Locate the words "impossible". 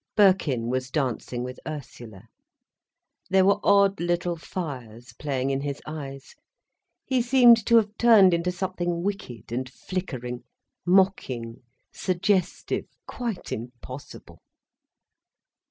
13.51-14.41